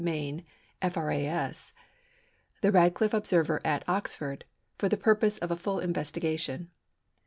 Main, 0.03 0.43
F.R.A.S., 0.81 1.73
the 2.61 2.71
Radcliffe 2.71 3.13
Observer 3.13 3.61
at 3.63 3.87
Oxford, 3.87 4.45
for 4.79 4.89
the 4.89 4.97
purpose 4.97 5.37
of 5.37 5.51
a 5.51 5.55
full 5.55 5.79
investigation. 5.79 6.71